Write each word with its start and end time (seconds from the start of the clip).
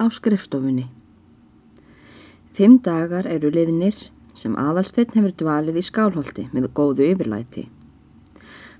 á 0.00 0.04
skrifstofunni. 0.12 0.86
Fimm 2.56 2.78
dagar 2.84 3.26
eru 3.28 3.50
liðnir 3.52 3.96
sem 4.36 4.56
aðalsteinn 4.56 5.16
hefur 5.16 5.34
dvalið 5.42 5.80
í 5.80 5.84
skálholti 5.84 6.46
með 6.52 6.70
góðu 6.76 7.08
yfirlæti. 7.12 7.66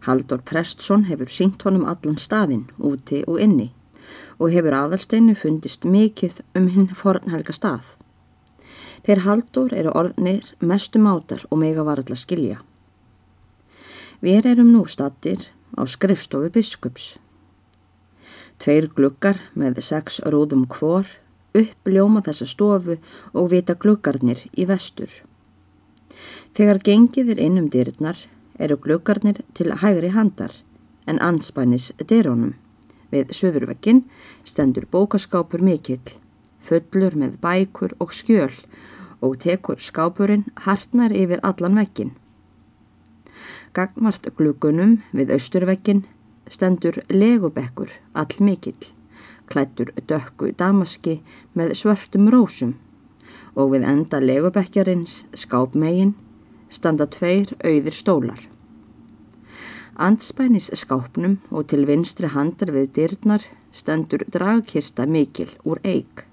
Haldur 0.06 0.42
Prestsson 0.44 1.06
hefur 1.08 1.32
sínt 1.32 1.64
honum 1.66 1.86
allan 1.88 2.18
staðinn, 2.20 2.68
úti 2.78 3.24
og 3.26 3.40
inni 3.42 3.72
og 4.38 4.52
hefur 4.52 4.76
aðalsteinu 4.76 5.34
fundist 5.34 5.86
mikið 5.88 6.42
um 6.58 6.68
hinn 6.72 6.90
fornhelga 6.94 7.54
stað. 7.56 7.96
Þeir 9.06 9.22
Haldur 9.24 9.74
eru 9.74 9.92
orðnir 9.96 10.52
mestum 10.60 11.06
átar 11.08 11.44
og 11.50 11.60
mega 11.62 11.84
var 11.86 12.02
alltaf 12.02 12.20
skilja. 12.20 12.60
Við 14.20 14.48
erum 14.52 14.72
nú 14.74 14.84
stattir 14.88 15.48
á 15.76 15.82
skrifstofu 15.86 16.50
biskups. 16.52 17.16
Tveir 18.58 18.88
glukkar 18.96 19.38
með 19.54 19.82
sex 19.84 20.20
rúðum 20.24 20.64
kvor 20.70 21.08
uppljóma 21.56 22.22
þessa 22.26 22.46
stofu 22.48 22.98
og 23.32 23.50
vita 23.52 23.76
gluggarnir 23.80 24.42
í 24.52 24.66
vestur. 24.68 25.10
Þegar 26.56 26.80
gengið 26.84 27.34
er 27.34 27.42
innum 27.46 27.70
dyrnar 27.72 28.18
eru 28.58 28.78
gluggarnir 28.80 29.42
til 29.56 29.72
hægri 29.82 30.12
handar 30.14 30.54
en 31.06 31.20
anspænis 31.22 31.92
dyrónum. 32.00 32.54
Við 33.12 33.32
söðurvekkin 33.38 34.02
stendur 34.44 34.88
bókaskápur 34.90 35.62
mikill, 35.62 36.16
fullur 36.60 37.14
með 37.14 37.36
bækur 37.42 37.94
og 38.02 38.12
skjöl 38.12 38.54
og 39.22 39.38
tekur 39.40 39.80
skápurinn 39.80 40.48
hartnar 40.66 41.14
yfir 41.14 41.40
allan 41.46 41.78
vekkin. 41.78 42.16
Gagmart 43.76 44.26
gluggunum 44.36 44.98
við 45.12 45.32
austurvekkin 45.36 46.04
stendur 46.48 47.00
legubekkur 47.10 47.90
all 48.14 48.38
mikill 48.40 48.92
klættur 49.46 49.92
dökku 50.08 50.50
damaski 50.58 51.20
með 51.54 51.74
svörtum 51.80 52.28
rósum 52.32 52.74
og 53.56 53.72
við 53.72 53.86
enda 53.88 54.20
legubekjarins 54.20 55.24
skápmegin 55.34 56.14
standa 56.68 57.06
tveir 57.06 57.52
auðir 57.64 57.94
stólar. 57.94 58.40
Andspænis 59.96 60.68
skápnum 60.76 61.38
og 61.50 61.70
til 61.70 61.86
vinstri 61.88 62.28
handar 62.28 62.72
við 62.74 62.90
dyrnar 62.98 63.44
stendur 63.72 64.26
dragkista 64.32 65.06
mikil 65.08 65.48
úr 65.64 65.80
eig 65.84 66.26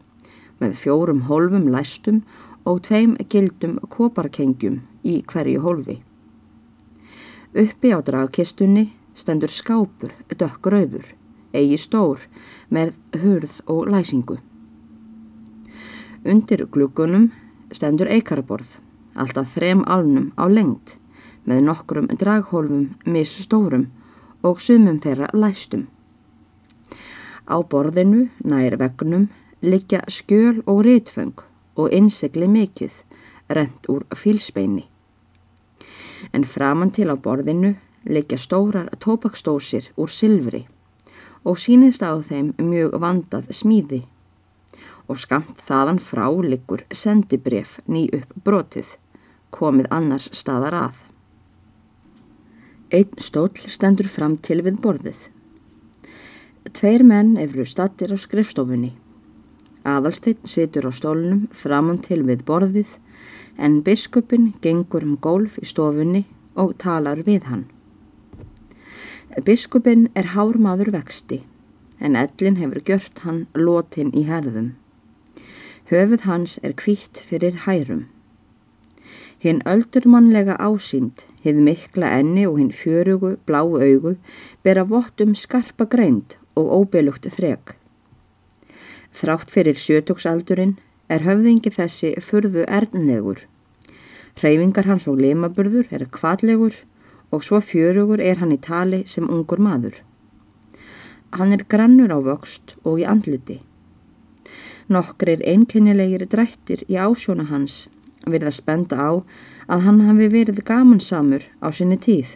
með 0.59 0.75
fjórum 0.81 1.23
hólfum 1.29 1.69
læstum 1.71 2.23
og 2.65 2.81
tveim 2.87 3.15
gildum 3.29 3.77
koparkengjum 3.93 4.81
í 5.03 5.21
hverju 5.27 5.63
hólfi. 5.63 6.01
Uppi 7.53 7.93
á 7.93 7.99
dragkistunni 8.03 8.89
stendur 9.15 9.51
skápur 9.51 10.13
dökkrauður 10.29 11.13
eigi 11.53 11.77
stór 11.77 12.23
með 12.73 12.93
hurð 13.21 13.59
og 13.69 13.89
læsingu. 13.93 14.39
Undir 16.25 16.65
glukkunum 16.71 17.29
stendur 17.73 18.09
eikaraborð, 18.09 18.77
alltaf 19.15 19.53
þrem 19.55 19.83
alnum 19.85 20.31
á 20.39 20.47
lengt 20.49 20.97
með 21.45 21.65
nokkrum 21.67 22.07
draghólfum 22.19 22.93
misstórum 23.05 23.89
og 24.43 24.61
sumum 24.63 24.99
þeirra 25.03 25.29
læstum. 25.35 25.87
Á 27.43 27.59
borðinu, 27.59 28.29
nær 28.47 28.77
vegnum, 28.79 29.27
liggja 29.61 29.99
skjöl 30.07 30.63
og 30.65 30.85
rítföng 30.87 31.43
og 31.75 31.91
innsegli 31.91 32.47
mikill, 32.47 32.93
rent 33.49 33.89
úr 33.91 34.05
fílspeini. 34.15 34.87
En 36.31 36.47
framann 36.47 36.93
til 36.95 37.11
á 37.11 37.15
borðinu 37.19 37.75
liggja 38.05 38.37
stórar 38.37 38.89
tópakstósir 38.99 39.91
úr 39.95 40.09
silfri 40.09 40.65
og 41.43 41.59
sínist 41.59 42.03
á 42.03 42.15
þeim 42.23 42.53
mjög 42.59 42.97
vandað 43.03 43.51
smíði 43.51 44.03
og 45.07 45.19
skamt 45.19 45.59
þaðan 45.63 45.99
frá 45.99 46.27
liggur 46.31 46.83
sendibref 46.91 47.79
ný 47.87 48.07
upp 48.15 48.31
brotið, 48.45 48.95
komið 49.51 49.89
annars 49.91 50.29
staðar 50.31 50.77
að. 50.77 51.03
Einn 52.93 53.19
stól 53.19 53.51
stendur 53.57 54.07
fram 54.07 54.37
til 54.37 54.61
við 54.63 54.79
borðið. 54.83 55.27
Tveir 56.71 57.03
menn 57.03 57.35
efru 57.41 57.65
stattir 57.67 58.13
á 58.13 58.17
skrifstofunni. 58.17 58.93
Aðalsteinn 59.83 60.47
situr 60.47 60.87
á 60.87 60.91
stólnum 60.95 61.47
framum 61.51 61.99
til 61.99 62.21
við 62.23 62.45
borðið 62.47 62.95
en 63.57 63.81
biskupin 63.83 64.53
gengur 64.63 65.03
um 65.03 65.17
gólf 65.19 65.59
í 65.59 65.67
stofunni 65.67 66.23
og 66.55 66.77
talar 66.79 67.25
við 67.27 67.49
hann. 67.51 67.65
Biskupin 69.41 70.11
er 70.13 70.35
hármaður 70.35 70.91
vexti 70.93 71.39
en 72.03 72.17
ellin 72.19 72.59
hefur 72.59 72.83
gjört 72.85 73.23
hann 73.25 73.45
lotin 73.57 74.11
í 74.13 74.25
herðum. 74.27 74.73
Höfuð 75.89 76.25
hans 76.27 76.59
er 76.61 76.75
kvítt 76.77 77.17
fyrir 77.17 77.63
hærum. 77.65 78.03
Hinn 79.41 79.63
öldurmannlega 79.65 80.59
ásýnd 80.61 81.25
hefur 81.41 81.65
mikla 81.65 82.11
enni 82.19 82.45
og 82.45 82.59
hinn 82.59 82.71
fjörugu, 82.75 83.37
bláu 83.47 83.79
augu 83.81 84.15
bera 84.63 84.85
vottum 84.85 85.33
skarpa 85.33 85.89
greind 85.89 86.37
og 86.55 86.69
óbelugt 86.77 87.25
þreg. 87.25 87.73
Þrátt 89.13 89.49
fyrir 89.49 89.79
sjötóksaldurinn 89.79 90.77
er 91.09 91.25
höfðingi 91.25 91.73
þessi 91.73 92.13
furðu 92.21 92.67
erðnegur. 92.67 93.47
Hreyfingar 94.37 94.87
hans 94.89 95.07
og 95.09 95.19
limaburður 95.21 95.89
er 95.93 96.05
kvallegur 96.11 96.77
og 97.33 97.43
svo 97.45 97.59
fjörugur 97.65 98.21
er 98.21 98.37
hann 98.41 98.53
í 98.53 98.61
tali 98.61 99.01
sem 99.09 99.25
ungur 99.25 99.61
maður. 99.67 99.95
Hann 101.33 101.53
er 101.55 101.65
grannur 101.65 102.13
á 102.13 102.19
vöxt 102.21 102.75
og 102.85 103.01
í 103.01 103.07
andliti. 103.09 103.57
Nokkur 104.93 105.33
er 105.33 105.45
einkennilegir 105.47 106.27
drættir 106.29 106.83
í 106.85 106.99
ásjóna 106.99 107.47
hans 107.49 107.87
verið 108.27 108.51
að 108.51 108.59
spenda 108.59 108.99
á 109.01 109.11
að 109.73 109.85
hann 109.87 110.01
hafi 110.05 110.29
verið 110.31 110.61
gamansamur 110.67 111.47
á 111.63 111.67
sinni 111.73 111.97
tíð 111.97 112.35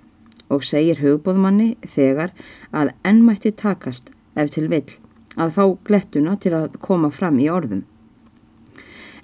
og 0.49 0.63
segir 0.63 1.03
hugbóðmanni 1.03 1.75
þegar 1.83 2.33
að 2.71 2.95
ennmætti 3.05 3.51
takast 3.51 4.09
ef 4.35 4.49
til 4.55 4.67
vill 4.71 4.97
að 5.37 5.53
fá 5.53 5.63
glettuna 5.85 6.35
til 6.41 6.55
að 6.57 6.77
koma 6.81 7.11
fram 7.13 7.37
í 7.39 7.49
orðum. 7.53 7.83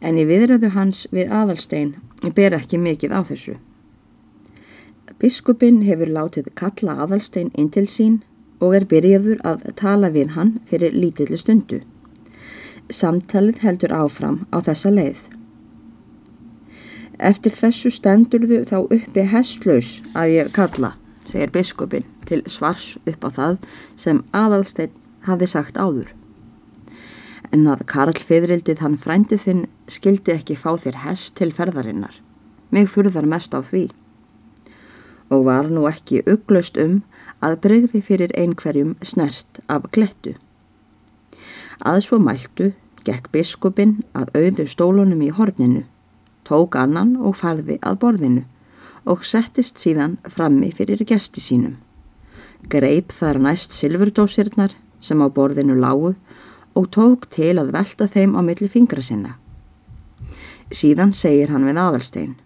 En 0.03 0.19
í 0.19 0.27
viðröðu 0.27 0.73
hans 0.75 1.05
við 1.15 1.31
aðalstein 1.31 1.95
ber 2.35 2.55
ekki 2.59 2.77
mikið 2.77 3.15
á 3.15 3.21
þessu. 3.25 3.55
Biskupin 5.23 5.77
hefur 5.87 6.09
látið 6.11 6.49
kalla 6.59 6.97
aðalstein 7.05 7.47
inn 7.55 7.69
til 7.71 7.85
sín 7.87 8.15
og 8.59 8.73
er 8.75 8.83
byrjaður 8.91 9.37
að 9.47 9.61
tala 9.79 10.09
við 10.11 10.33
hann 10.35 10.49
fyrir 10.67 10.91
lítillu 10.91 11.39
stundu. 11.39 11.77
Samtalið 12.91 13.61
heldur 13.63 13.93
áfram 13.95 14.41
á 14.51 14.59
þessa 14.65 14.91
leið. 14.91 15.21
Eftir 17.31 17.55
þessu 17.55 17.93
stendurðu 17.95 18.59
þá 18.67 18.75
uppi 18.81 19.25
hesslaus 19.31 19.93
að 20.11 20.33
ég 20.33 20.51
kalla, 20.59 20.91
segir 21.23 21.55
biskupin 21.55 22.11
til 22.27 22.43
svars 22.51 22.97
upp 23.07 23.23
á 23.23 23.29
það 23.39 23.57
sem 23.95 24.21
aðalstein 24.35 24.91
hafi 25.23 25.47
sagt 25.47 25.79
áður. 25.79 26.11
En 27.55 27.63
að 27.71 27.87
Karl 27.87 28.19
Fidrildið 28.19 28.83
hann 28.83 28.99
frændið 28.99 29.47
þinn 29.47 29.65
skildi 29.87 30.35
ekki 30.35 30.59
fá 30.59 30.73
þér 30.75 31.03
hest 31.07 31.37
til 31.39 31.53
ferðarinnar. 31.55 32.19
Mig 32.75 32.91
furðar 32.91 33.23
mest 33.23 33.55
á 33.55 33.63
því 33.63 33.87
og 35.33 35.45
var 35.49 35.69
nú 35.71 35.87
ekki 35.89 36.21
ugglaust 36.29 36.77
um 36.81 37.01
að 37.43 37.59
bregði 37.65 38.01
fyrir 38.05 38.33
einhverjum 38.37 38.95
snert 39.01 39.59
af 39.67 39.89
glettu. 39.95 40.35
Að 41.83 41.99
svo 42.05 42.19
mæltu 42.21 42.71
gekk 43.03 43.31
biskupin 43.33 43.97
að 44.15 44.31
auðu 44.37 44.67
stólunum 44.69 45.23
í 45.25 45.31
horninu, 45.35 45.83
tók 46.47 46.77
annan 46.79 47.17
og 47.17 47.35
farði 47.41 47.79
að 47.81 47.99
borðinu 48.03 48.45
og 49.09 49.25
settist 49.27 49.81
síðan 49.81 50.15
frammi 50.31 50.71
fyrir 50.71 51.03
gesti 51.07 51.43
sínum. 51.43 51.75
Greip 52.71 53.11
þar 53.11 53.41
næst 53.43 53.75
silfurdósirnar 53.75 54.77
sem 55.03 55.19
á 55.19 55.27
borðinu 55.27 55.75
lágu 55.75 56.13
og 56.79 56.87
tók 56.95 57.27
til 57.33 57.57
að 57.59 57.73
velta 57.75 58.07
þeim 58.07 58.37
á 58.39 58.41
milli 58.45 58.69
fingra 58.71 59.03
sinna. 59.03 59.35
Síðan 60.71 61.11
segir 61.13 61.51
hann 61.51 61.67
við 61.67 61.77
aðalstein. 61.77 62.37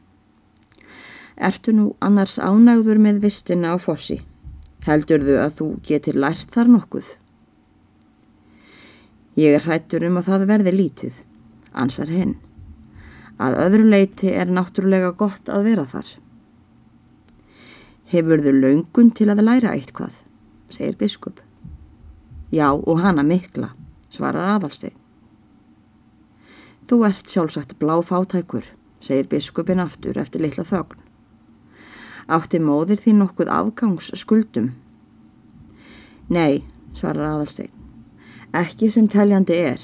Ertu 1.37 1.73
nú 1.73 1.91
annars 2.01 2.39
ánægður 2.41 2.97
með 2.97 3.21
vistina 3.27 3.73
á 3.73 3.77
fossi? 3.77 4.23
Heldurðu 4.87 5.37
að 5.37 5.55
þú 5.59 5.67
getur 5.85 6.17
lært 6.17 6.49
þar 6.53 6.71
nokkuð? 6.73 7.09
Ég 9.37 9.53
er 9.53 9.65
hrættur 9.67 10.07
um 10.07 10.17
að 10.17 10.31
það 10.31 10.45
verði 10.49 10.73
lítið, 10.73 11.17
ansar 11.77 12.09
hinn. 12.09 12.37
Að 13.37 13.59
öðru 13.67 13.85
leiti 13.91 14.31
er 14.33 14.49
náttúrulega 14.49 15.11
gott 15.13 15.51
að 15.53 15.67
vera 15.69 15.85
þar. 15.85 16.09
Hefurðu 18.09 18.55
laungun 18.55 19.11
til 19.13 19.29
að 19.29 19.43
læra 19.45 19.75
eitthvað, 19.77 20.15
segir 20.73 20.97
biskup. 20.97 21.43
Já 22.49 22.71
og 22.73 23.03
hana 23.03 23.21
mikla, 23.27 23.75
svarar 24.09 24.55
aðalstein. 24.55 24.95
Þú 26.87 27.03
ert 27.05 27.29
sjálfsagt 27.29 27.77
bláfátækur, 27.77 28.63
segir 29.03 29.27
biskupin 29.29 29.83
aftur 29.83 30.17
eftir 30.17 30.41
litla 30.41 30.65
þögn. 30.65 31.06
Átti 32.27 32.59
móðir 32.59 32.99
því 32.99 33.13
nokkuð 33.21 33.51
afgangs 33.55 34.11
skuldum? 34.19 34.73
Nei, 36.27 36.65
svarar 36.91 37.37
aðalstein. 37.37 37.71
Ekki 38.51 38.89
sem 38.91 39.07
teljandi 39.07 39.55
er. 39.55 39.79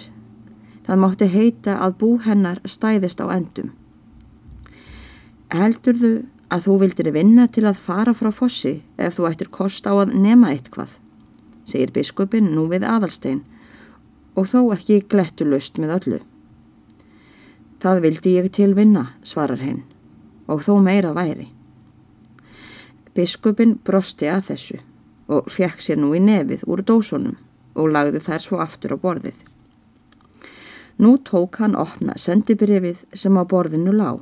Það 0.84 1.00
mátti 1.00 1.30
heita 1.32 1.78
að 1.86 1.96
bú 2.02 2.10
hennar 2.26 2.60
stæðist 2.68 3.24
á 3.24 3.32
endum. 3.32 3.72
Heldur 5.54 5.96
þú 5.96 6.12
að 6.54 6.68
þú 6.68 6.76
vildir 6.84 7.12
vinna 7.16 7.48
til 7.48 7.64
að 7.70 7.80
fara 7.80 8.14
frá 8.18 8.30
fossi 8.36 8.76
ef 9.00 9.18
þú 9.18 9.30
ættir 9.32 9.50
kost 9.54 9.88
á 9.88 9.94
að 9.96 10.14
nema 10.20 10.52
eitthvað, 10.52 10.92
segir 11.64 11.96
biskupin 11.96 12.52
nú 12.52 12.68
við 12.70 12.86
aðalstein 12.86 13.42
og 14.36 14.50
þó 14.50 14.60
ekki 14.76 15.00
glettulust 15.10 15.80
með 15.80 15.96
öllu. 15.98 16.22
Það 17.80 18.06
vildi 18.06 18.38
ég 18.38 18.52
til 18.56 18.72
vinna, 18.76 19.10
svarar 19.24 19.62
henn, 19.64 19.84
og 20.48 20.64
þó 20.66 20.78
meira 20.84 21.14
væri. 21.16 21.50
Biskupin 23.14 23.76
brosti 23.86 24.26
að 24.26 24.48
þessu 24.48 24.80
og 25.34 25.50
fekk 25.54 25.82
sér 25.86 26.00
nú 26.02 26.14
í 26.18 26.22
nefið 26.22 26.64
úr 26.66 26.82
dósunum 26.82 27.36
og 27.78 27.92
lagði 27.94 28.22
þær 28.26 28.42
svo 28.42 28.60
aftur 28.64 28.96
á 28.96 28.98
borðið. 29.04 29.38
Nú 30.98 31.18
tók 31.26 31.60
hann 31.62 31.78
opna 31.78 32.18
sendibrefið 32.18 33.04
sem 33.18 33.38
á 33.38 33.44
borðinu 33.46 33.94
lág. 33.94 34.22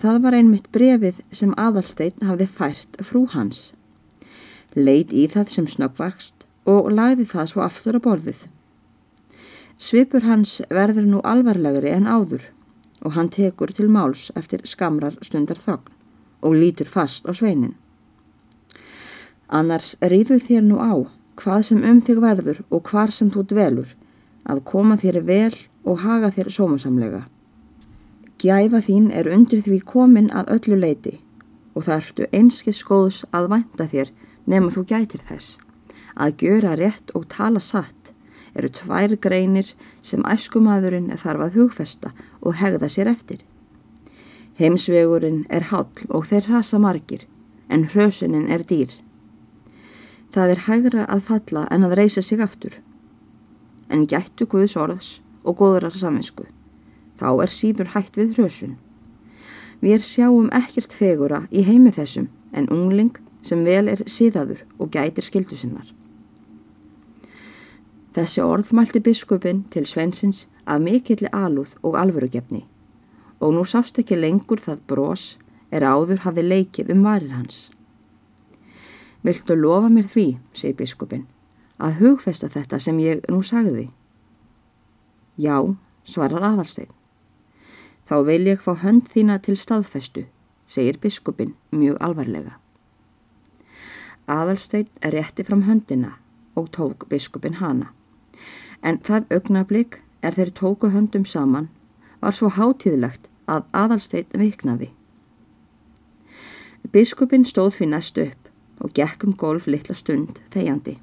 Það 0.00 0.18
var 0.24 0.36
einmitt 0.38 0.72
brefið 0.72 1.20
sem 1.32 1.52
aðalsteinn 1.56 2.26
hafði 2.28 2.48
fært 2.48 2.98
frú 3.04 3.26
hans. 3.34 3.72
Leit 4.74 5.12
í 5.12 5.28
það 5.28 5.52
sem 5.52 5.68
snöggvakst 5.68 6.46
og 6.64 6.90
lagði 6.92 7.28
það 7.28 7.48
svo 7.52 7.64
aftur 7.64 8.00
á 8.00 8.04
borðið. 8.04 8.42
Svipur 9.76 10.24
hans 10.24 10.60
verður 10.72 11.08
nú 11.12 11.24
alvarlegri 11.28 11.92
en 11.92 12.08
áður 12.08 12.48
og 13.02 13.16
hann 13.16 13.28
tekur 13.28 13.72
til 13.74 13.88
máls 13.92 14.30
eftir 14.38 14.64
skamrar 14.68 15.18
stundar 15.20 15.60
þögn 15.60 16.01
og 16.42 16.58
lítur 16.58 16.90
fast 16.90 17.26
á 17.28 17.32
sveinin. 17.32 17.74
Annars 19.48 19.96
rýðu 20.00 20.38
þér 20.40 20.64
nú 20.66 20.78
á 20.80 20.92
hvað 21.36 21.62
sem 21.68 21.82
um 21.84 22.00
þig 22.04 22.20
verður 22.22 22.62
og 22.70 22.88
hvar 22.90 23.12
sem 23.12 23.30
þú 23.32 23.44
dvelur, 23.50 23.90
að 24.44 24.64
koma 24.68 24.96
þér 25.00 25.20
vel 25.26 25.54
og 25.84 26.02
haga 26.02 26.30
þér 26.34 26.50
sómasamlega. 26.56 27.22
Gjæfa 28.42 28.80
þín 28.82 29.10
er 29.14 29.28
undir 29.30 29.62
því 29.62 29.78
komin 29.86 30.30
að 30.34 30.50
öllu 30.56 30.78
leiti 30.78 31.18
og 31.74 31.86
það 31.86 31.98
ertu 31.98 32.26
einskið 32.36 32.76
skóðs 32.76 33.20
að 33.32 33.48
vænta 33.52 33.86
þér 33.88 34.10
nema 34.50 34.72
þú 34.74 34.84
gætir 34.90 35.22
þess. 35.28 35.58
Að 36.18 36.42
gjöra 36.42 36.74
rétt 36.76 37.14
og 37.16 37.28
tala 37.32 37.62
satt 37.62 38.12
eru 38.54 38.68
tvær 38.68 39.14
greinir 39.16 39.72
sem 40.04 40.24
æskumadurinn 40.28 41.12
þarf 41.16 41.46
að 41.46 41.56
hugfesta 41.60 42.12
og 42.40 42.58
hegða 42.60 42.90
sér 42.92 43.08
eftir. 43.12 43.40
Heimsvegurinn 44.58 45.46
er 45.48 45.70
hall 45.70 45.88
og 46.12 46.26
þeir 46.28 46.50
rasa 46.52 46.78
margir 46.78 47.24
en 47.72 47.86
hrösunin 47.88 48.50
er 48.52 48.60
dýr. 48.68 48.98
Það 50.32 50.50
er 50.52 50.60
hægra 50.66 51.04
að 51.08 51.22
falla 51.28 51.62
en 51.72 51.86
að 51.86 51.94
reysa 51.96 52.22
sig 52.22 52.40
aftur. 52.44 52.74
En 53.88 54.04
gættu 54.06 54.44
Guðs 54.44 54.76
orðs 54.76 55.08
og 55.44 55.56
góðrar 55.60 55.96
saminsku. 55.96 56.44
Þá 57.16 57.28
er 57.44 57.52
síður 57.52 57.92
hætt 57.94 58.18
við 58.20 58.36
hrösun. 58.36 58.76
Við 59.80 60.04
sjáum 60.04 60.50
ekkert 60.52 60.92
fegura 60.92 61.46
í 61.50 61.64
heimi 61.64 61.92
þessum 61.92 62.28
en 62.52 62.68
ungling 62.68 63.16
sem 63.42 63.64
vel 63.64 63.88
er 63.88 64.04
síðaður 64.04 64.66
og 64.78 64.92
gætir 64.92 65.24
skildu 65.24 65.56
sinnar. 65.56 65.88
Þessi 68.12 68.44
orð 68.44 68.74
mælti 68.76 69.00
biskupin 69.00 69.64
til 69.72 69.88
Svensins 69.88 70.44
af 70.68 70.84
mikilli 70.84 71.32
alúð 71.32 71.72
og 71.82 71.96
alvörugefni 71.96 72.66
og 73.42 73.54
nú 73.56 73.64
sást 73.66 73.98
ekki 73.98 74.16
lengur 74.16 74.62
það 74.62 74.84
brós 74.86 75.24
er 75.74 75.82
áður 75.82 76.22
hafi 76.22 76.44
leikið 76.46 76.92
um 76.94 77.02
varir 77.02 77.34
hans. 77.34 77.70
Viltu 79.26 79.56
lofa 79.58 79.90
mér 79.90 80.06
því, 80.10 80.26
segi 80.54 80.76
biskupin, 80.78 81.26
að 81.82 81.98
hugfesta 82.02 82.50
þetta 82.50 82.78
sem 82.78 82.98
ég 83.02 83.22
nú 83.30 83.42
sagði? 83.42 83.88
Já, 85.38 85.58
svarar 86.04 86.44
aðalstein. 86.52 86.90
Þá 88.06 88.16
vil 88.28 88.42
ég 88.50 88.62
fá 88.62 88.74
hönd 88.82 89.08
þína 89.10 89.38
til 89.42 89.56
staðfestu, 89.58 90.26
segir 90.66 90.98
biskupin 91.02 91.54
mjög 91.70 91.98
alvarlega. 92.02 92.58
Aðalstein 94.30 94.90
er 95.02 95.16
rétti 95.16 95.46
fram 95.46 95.64
höndina 95.66 96.16
og 96.54 96.70
tók 96.74 97.08
biskupin 97.10 97.58
hana. 97.58 97.90
En 98.82 98.98
það 99.02 99.30
augnablík 99.34 100.02
er 100.22 100.34
þeir 100.36 100.52
tóku 100.54 100.90
höndum 100.94 101.24
saman 101.26 101.70
var 102.22 102.34
svo 102.34 102.50
hátíðlegt 102.54 103.31
að 103.52 103.64
aðalstein 103.76 104.38
viknaði. 104.40 104.90
Biskupin 106.92 107.44
stóð 107.48 107.76
fyrir 107.78 107.92
næstu 107.92 108.26
upp 108.26 108.48
og 108.82 108.94
gekk 108.96 109.26
um 109.26 109.36
golf 109.38 109.68
litla 109.70 109.94
stund 109.96 110.40
þegjandi. 110.54 110.96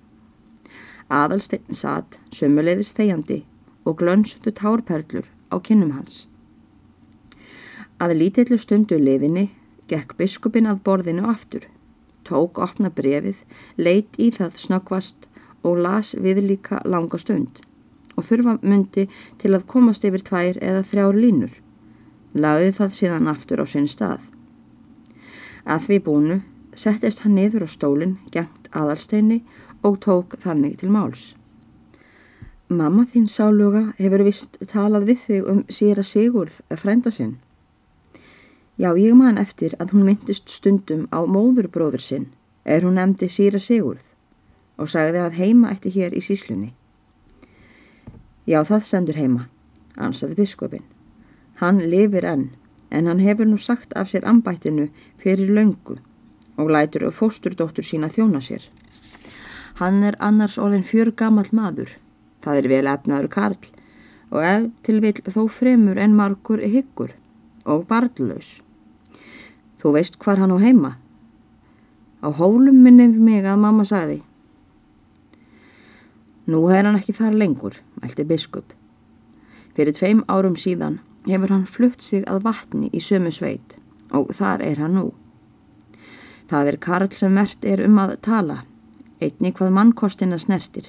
Aðalsteinn 1.09 1.77
satt 1.77 2.19
sömuleiðis 2.35 2.91
þegjandi 2.97 3.39
og 3.87 4.01
glönsuðu 4.01 4.53
tárperlur 4.59 5.29
á 5.49 5.55
kinnum 5.57 5.95
hans. 5.95 6.27
Að 7.99 8.17
lítillu 8.19 8.59
stundu 8.59 8.99
liðinni 8.99 9.49
gekk 9.89 10.13
biskupin 10.19 10.69
að 10.69 10.83
borðinu 10.85 11.25
aftur, 11.31 11.65
tók 12.27 12.59
opna 12.61 12.91
brefið, 12.93 13.41
leit 13.77 14.13
í 14.21 14.29
það 14.35 14.59
snöggvast 14.65 15.25
og 15.65 15.81
las 15.81 16.13
við 16.15 16.43
líka 16.45 16.83
langa 16.85 17.17
stund 17.19 17.63
og 18.19 18.25
þurfa 18.27 18.57
myndi 18.61 19.07
til 19.39 19.55
að 19.55 19.65
komast 19.71 20.03
yfir 20.07 20.23
tvær 20.27 20.57
eða 20.59 20.83
þrjár 20.83 21.15
línur. 21.15 21.53
Lagði 22.33 22.71
það 22.77 22.95
síðan 22.99 23.31
aftur 23.31 23.63
á 23.63 23.65
sinn 23.65 23.87
stað. 23.89 24.21
Að 25.65 25.85
því 25.87 25.99
búnu 26.05 26.39
settist 26.77 27.23
hann 27.25 27.35
niður 27.35 27.65
á 27.65 27.69
stólinn, 27.69 28.17
gengt 28.31 28.69
aðalsteini 28.71 29.41
og 29.83 29.99
tók 30.03 30.37
þannig 30.41 30.77
til 30.79 30.91
máls. 30.93 31.33
Mamma 32.69 33.07
þín 33.09 33.25
sáluga 33.25 33.87
hefur 33.97 34.21
vist 34.27 34.59
talað 34.69 35.07
við 35.09 35.21
þig 35.25 35.47
um 35.49 35.61
síra 35.73 36.03
Sigurð 36.05 36.59
frænda 36.77 37.09
sinn. 37.09 37.39
Já, 38.77 38.93
ég 38.93 39.15
man 39.17 39.41
eftir 39.41 39.73
að 39.81 39.95
hún 39.95 40.05
myndist 40.05 40.53
stundum 40.53 41.07
á 41.09 41.25
móðurbróður 41.25 42.03
sinn 42.03 42.29
er 42.63 42.85
hún 42.85 42.99
nefndi 43.01 43.27
síra 43.27 43.59
Sigurð 43.59 44.13
og 44.77 44.87
sagði 44.93 45.23
að 45.25 45.39
heima 45.41 45.73
eftir 45.73 45.97
hér 45.97 46.15
í 46.15 46.21
síslunni. 46.23 46.71
Já, 48.45 48.61
það 48.63 48.85
sendur 48.87 49.17
heima, 49.19 49.49
ansaði 49.97 50.37
biskupin. 50.39 50.85
Hann 51.59 51.81
lifir 51.91 52.23
enn, 52.23 52.45
en 52.89 53.07
hann 53.09 53.19
hefur 53.19 53.47
nú 53.47 53.57
sagt 53.59 53.91
af 53.99 54.07
sér 54.11 54.23
ambættinu 54.23 54.85
fyrir 55.19 55.49
löngu 55.51 55.97
og 56.55 56.69
lætur 56.71 57.09
fósturdóttur 57.11 57.83
sína 57.83 58.07
þjóna 58.07 58.39
sér. 58.39 58.63
Hann 59.79 60.03
er 60.03 60.15
annars 60.19 60.55
orðin 60.57 60.87
fjör 60.87 61.11
gammal 61.11 61.49
maður, 61.51 61.91
það 62.43 62.61
er 62.61 62.69
vel 62.71 62.87
efnaður 62.87 63.27
karl 63.33 63.67
og 64.31 64.39
ef 64.43 64.69
til 64.83 65.01
vil 65.03 65.19
þó 65.35 65.41
fremur 65.51 65.99
en 65.99 66.15
margur 66.15 66.63
hyggur 66.63 67.11
og 67.65 67.85
barðlaus. 67.91 68.61
Þú 69.79 69.93
veist 69.97 70.15
hvar 70.23 70.39
hann 70.39 70.55
á 70.55 70.59
heima? 70.63 70.93
Á 72.23 72.27
hólum 72.39 72.79
minnum 72.83 73.19
mig 73.23 73.43
að 73.43 73.59
mamma 73.59 73.83
sagði. 73.83 74.21
Nú 76.47 76.63
er 76.71 76.87
hann 76.87 76.95
ekki 76.95 77.15
þar 77.19 77.35
lengur, 77.35 77.75
mælti 77.99 78.23
biskup. 78.23 78.71
Fyrir 79.75 79.95
tveim 79.95 80.23
árum 80.27 80.55
síðan 80.55 80.99
hefur 81.29 81.53
hann 81.53 81.65
flutt 81.65 82.03
sig 82.03 82.25
að 82.27 82.43
vatni 82.47 82.89
í 82.93 83.01
sömu 83.03 83.31
sveit 83.33 83.77
og 84.15 84.31
þar 84.33 84.63
er 84.65 84.79
hann 84.81 84.95
nú. 84.97 85.07
Það 86.49 86.71
er 86.71 86.77
Karl 86.81 87.11
sem 87.13 87.33
mert 87.33 87.65
er 87.65 87.83
um 87.85 87.99
að 88.01 88.15
tala, 88.25 88.63
einni 89.21 89.51
hvað 89.53 89.75
mannkostina 89.75 90.39
snertir, 90.41 90.87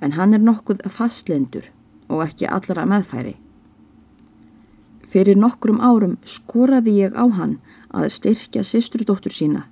en 0.00 0.14
hann 0.14 0.36
er 0.36 0.42
nokkuð 0.44 0.84
fastlendur 0.90 1.70
og 2.06 2.22
ekki 2.26 2.46
allra 2.46 2.86
meðfæri. 2.86 3.34
Fyrir 5.10 5.38
nokkrum 5.38 5.80
árum 5.82 6.16
skoraði 6.26 6.96
ég 7.00 7.18
á 7.18 7.26
hann 7.26 7.58
að 7.90 8.10
styrkja 8.18 8.62
sýstrudóttur 8.66 9.34
sína, 9.34 9.66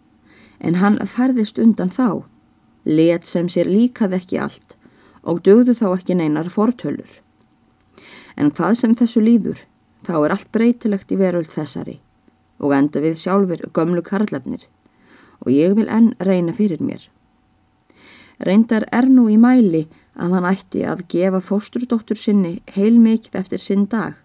en 0.59 0.79
hann 0.83 0.99
færðist 1.07 1.59
undan 1.63 1.91
þá, 1.91 2.23
let 2.85 3.27
sem 3.27 3.49
sér 3.51 3.71
líkað 3.71 4.19
ekki 4.19 4.39
allt 4.43 4.77
og 5.23 5.43
dögðu 5.47 5.75
þá 5.79 5.87
ekki 5.93 6.19
neinar 6.19 6.51
fortölur. 6.51 7.21
En 8.35 8.51
hvað 8.51 8.79
sem 8.81 8.95
þessu 8.99 9.23
líður, 9.23 9.59
þá 10.07 10.15
er 10.19 10.35
allt 10.35 10.53
breytilegt 10.55 11.13
í 11.15 11.19
veröld 11.21 11.51
þessari 11.53 11.99
og 12.63 12.75
enda 12.77 13.03
við 13.03 13.19
sjálfur 13.19 13.65
gömlu 13.75 14.05
karlefnir 14.07 14.69
og 15.43 15.51
ég 15.51 15.75
vil 15.79 15.89
enn 15.91 16.13
reyna 16.23 16.55
fyrir 16.55 16.83
mér. 16.83 17.09
Reyndar 18.43 18.87
er 18.95 19.09
nú 19.11 19.29
í 19.31 19.39
mæli 19.39 19.87
að 20.15 20.37
hann 20.37 20.49
ætti 20.49 20.85
að 20.87 21.05
gefa 21.11 21.41
fósturdóttur 21.43 22.19
sinni 22.19 22.61
heilmikið 22.75 23.39
eftir 23.41 23.63
sinn 23.63 23.87
dag 23.91 24.19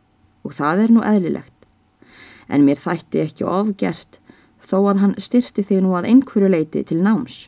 og 0.46 0.56
það 0.58 0.84
er 0.86 0.94
nú 0.94 1.04
eðlilegt. 1.06 1.54
En 2.48 2.64
mér 2.66 2.80
þætti 2.82 3.24
ekki 3.26 3.48
ofgert 3.48 4.20
þó 4.64 4.80
að 4.92 5.02
hann 5.04 5.16
styrti 5.22 5.66
þig 5.66 5.84
nú 5.84 5.96
að 5.98 6.10
einhverju 6.12 6.52
leiti 6.52 6.84
til 6.88 7.02
náms. 7.04 7.48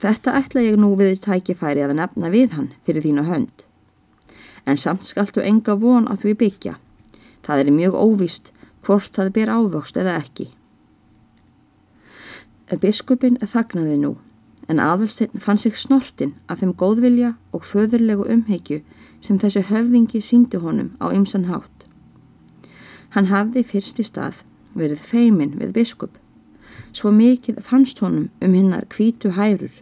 Þetta 0.00 0.36
ætla 0.38 0.64
ég 0.64 0.78
nú 0.80 0.94
við 0.96 1.18
tækifæri 1.26 1.84
að 1.84 1.98
nefna 1.98 2.30
við 2.32 2.54
hann 2.56 2.70
fyrir 2.86 3.04
þína 3.04 3.26
hönd. 3.28 3.66
En 4.66 4.76
samt 4.76 5.04
skaltu 5.08 5.40
enga 5.40 5.76
von 5.80 6.08
að 6.08 6.24
því 6.24 6.34
byggja. 6.44 6.74
Það 7.44 7.60
er 7.64 7.70
mjög 7.74 7.94
óvist 7.96 8.52
hvort 8.86 9.12
það 9.16 9.32
ber 9.36 9.52
ávokst 9.52 9.96
eða 10.00 10.16
ekki. 10.20 10.50
Biskupin 12.80 13.36
þagnaði 13.42 13.96
nú, 13.98 14.10
en 14.70 14.78
aðalsteinn 14.78 15.42
fann 15.42 15.58
sig 15.58 15.74
snortin 15.76 16.36
af 16.46 16.60
þeim 16.60 16.76
góðvilja 16.78 17.32
og 17.52 17.66
föðurlegu 17.66 18.28
umheikju 18.30 18.78
sem 19.20 19.38
þessu 19.42 19.64
höfðingi 19.66 20.22
síndi 20.22 20.60
honum 20.62 20.92
á 21.02 21.10
ymsan 21.10 21.48
hátt. 21.50 21.86
Hann 23.10 23.26
hafði 23.26 23.64
fyrst 23.66 23.98
í 23.98 24.06
stað 24.06 24.44
verið 24.78 25.02
feimin 25.02 25.56
við 25.58 25.74
biskup. 25.80 26.14
Svo 26.94 27.10
mikið 27.10 27.58
fannst 27.66 27.98
honum 28.04 28.30
um 28.38 28.54
hinnar 28.54 28.86
kvítu 28.90 29.34
hærur, 29.34 29.72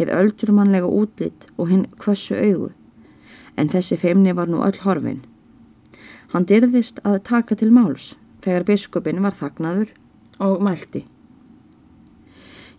heið 0.00 0.14
öldurmannlega 0.16 0.88
útlitt 0.88 1.46
og 1.58 1.68
hinn 1.68 1.86
kvössu 2.00 2.38
augu, 2.40 2.70
en 3.60 3.68
þessi 3.68 3.98
feimni 4.00 4.32
var 4.36 4.48
nú 4.48 4.62
öll 4.64 4.80
horfin. 4.84 5.22
Hann 6.32 6.46
dyrðist 6.48 7.00
að 7.04 7.22
taka 7.28 7.56
til 7.58 7.70
máls 7.74 8.14
þegar 8.44 8.66
biskupin 8.68 9.22
var 9.24 9.36
þagnaður 9.36 9.92
og 10.40 10.62
mælti. 10.64 11.04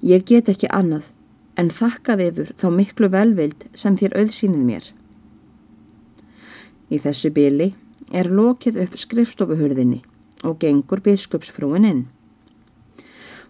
Ég 0.01 0.25
get 0.25 0.49
ekki 0.49 0.71
annað 0.73 1.11
en 1.59 1.69
þakkað 1.69 2.23
yfir 2.27 2.53
þá 2.57 2.67
miklu 2.73 3.11
velvild 3.13 3.67
sem 3.77 3.97
þér 3.99 4.15
auðsýnið 4.21 4.63
mér. 4.65 4.85
Í 6.89 6.97
þessu 7.03 7.29
byli 7.35 7.73
er 8.11 8.31
lokið 8.31 8.79
upp 8.85 8.97
skrifstofuhurðinni 8.99 10.01
og 10.47 10.57
gengur 10.63 11.03
biskupsfrúin 11.05 11.85
inn. 11.87 12.01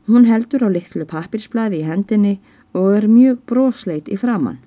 Hún 0.09 0.27
heldur 0.27 0.65
á 0.67 0.69
litlu 0.73 1.05
pappirsblæði 1.07 1.81
í 1.81 1.87
hendinni 1.87 2.39
og 2.73 2.97
er 2.97 3.07
mjög 3.07 3.45
brosleit 3.47 4.09
í 4.11 4.17
framann. 4.19 4.59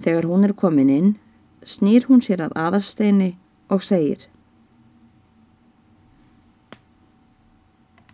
Þegar 0.00 0.30
hún 0.30 0.46
er 0.46 0.54
komin 0.56 0.90
inn, 0.90 1.10
snýr 1.64 2.06
hún 2.08 2.22
sér 2.24 2.46
að 2.46 2.56
aðarsteini 2.56 3.34
og 3.70 3.82
segir 3.84 4.28